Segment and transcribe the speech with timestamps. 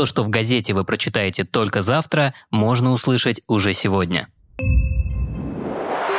[0.00, 4.28] То, что в газете вы прочитаете только завтра, можно услышать уже сегодня.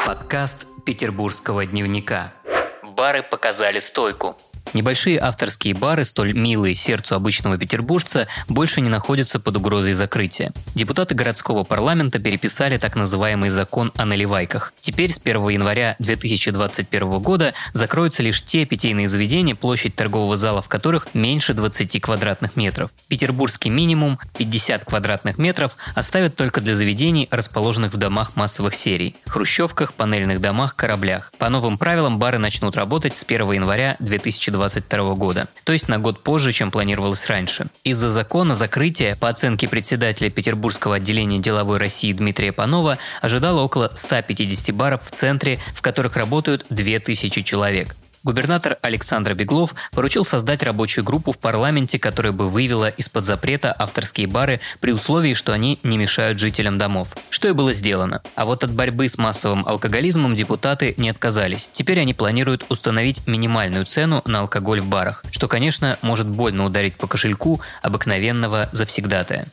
[0.06, 2.32] Подкаст Петербургского дневника.
[2.84, 4.38] Бары показали стойку.
[4.74, 10.54] Небольшие авторские бары, столь милые сердцу обычного петербуржца, больше не находятся под угрозой закрытия.
[10.76, 14.74] Депутаты городского парламента переписали так называемый закон о наливайках.
[14.80, 20.70] Теперь с 1 января 2021 года закроются лишь те питейные заведения, площадь торгового зала в
[20.70, 22.92] которых меньше 20 квадратных метров.
[23.10, 29.94] Петербургский минимум 50 квадратных метров оставят только для заведений, расположенных в домах массовых серий– хрущевках,
[29.94, 31.34] панельных домах, кораблях.
[31.38, 36.00] По новым правилам бары начнут работать с 1 января 2020 2022 года, то есть на
[36.00, 37.68] год позже, чем планировалось раньше.
[37.84, 44.76] Из-за закона закрытия, по оценке председателя Петербургского отделения деловой России Дмитрия Панова, ожидало около 150
[44.76, 47.96] баров в центре, в которых работают 2000 человек.
[48.24, 54.28] Губернатор Александр Беглов поручил создать рабочую группу в парламенте, которая бы вывела из-под запрета авторские
[54.28, 57.16] бары при условии, что они не мешают жителям домов.
[57.32, 58.22] Что и было сделано.
[58.36, 61.70] А вот от борьбы с массовым алкоголизмом депутаты не отказались.
[61.72, 66.98] Теперь они планируют установить минимальную цену на алкоголь в барах, что, конечно, может больно ударить
[66.98, 69.48] по кошельку обыкновенного завсегдатая.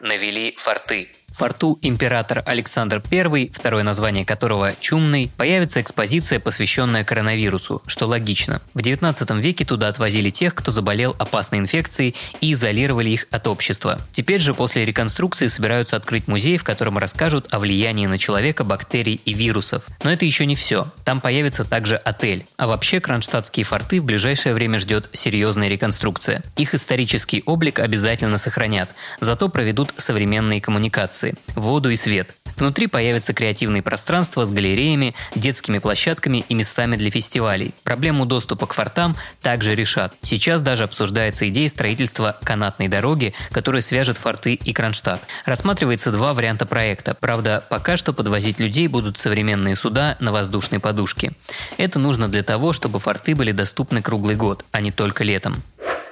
[0.00, 1.08] Навели форты.
[1.34, 8.62] В форту император Александр I, второе название которого «Чумный», появится экспозиция, посвященная коронавирусу, что логично.
[8.72, 13.98] В 19 веке туда отвозили тех, кто заболел опасной инфекцией и изолировали их от общества.
[14.12, 19.20] Теперь же после реконструкции собираются открыть музей, в котором расскажут о влиянии на человека бактерий
[19.24, 19.86] и вирусов.
[20.04, 20.86] Но это еще не все.
[21.04, 22.46] Там появится также отель.
[22.58, 26.44] А вообще кронштадтские форты в ближайшее время ждет серьезная реконструкция.
[26.54, 28.88] Их исторический облик обязательно сохранят,
[29.18, 32.34] зато проведут современные коммуникации коммуникации, воду и свет.
[32.56, 37.74] Внутри появятся креативные пространства с галереями, детскими площадками и местами для фестивалей.
[37.82, 40.14] Проблему доступа к фортам также решат.
[40.22, 45.20] Сейчас даже обсуждается идея строительства канатной дороги, которая свяжет форты и Кронштадт.
[45.44, 47.14] Рассматривается два варианта проекта.
[47.18, 51.32] Правда, пока что подвозить людей будут современные суда на воздушной подушке.
[51.76, 55.60] Это нужно для того, чтобы форты были доступны круглый год, а не только летом.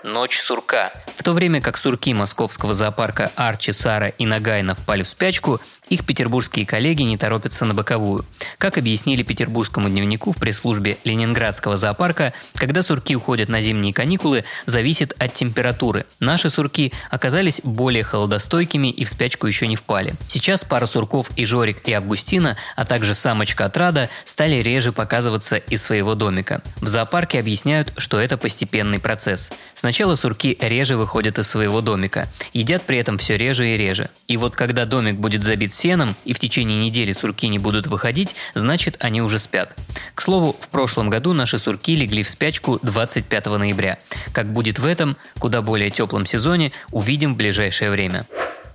[0.02, 0.92] Ночь сурка.
[1.16, 5.60] В то время как сурки московского зоопарка Арчи, Сара и Нагайна впали в спячку,
[5.92, 8.24] их петербургские коллеги не торопятся на боковую.
[8.56, 15.14] Как объяснили петербургскому дневнику в пресс-службе Ленинградского зоопарка, когда сурки уходят на зимние каникулы, зависит
[15.18, 16.06] от температуры.
[16.18, 20.14] Наши сурки оказались более холодостойкими и в спячку еще не впали.
[20.28, 25.82] Сейчас пара сурков и Жорик и Августина, а также самочка Отрада стали реже показываться из
[25.82, 26.62] своего домика.
[26.80, 29.52] В зоопарке объясняют, что это постепенный процесс.
[29.74, 34.08] Сначала сурки реже выходят из своего домика, едят при этом все реже и реже.
[34.26, 38.36] И вот когда домик будет забит сеном и в течение недели сурки не будут выходить,
[38.54, 39.74] значит они уже спят.
[40.14, 43.98] К слову, в прошлом году наши сурки легли в спячку 25 ноября.
[44.32, 48.26] Как будет в этом, куда более теплом сезоне, увидим в ближайшее время.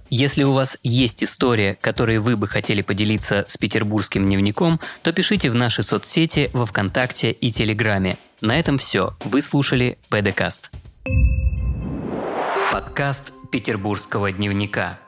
[0.10, 5.50] Если у вас есть история, которой вы бы хотели поделиться с петербургским дневником, то пишите
[5.50, 8.18] в наши соцсети во Вконтакте и Телеграме.
[8.42, 9.16] На этом все.
[9.26, 10.72] Вы слушали ПДКаст.
[12.72, 15.00] Подкаст Петербургского дневника.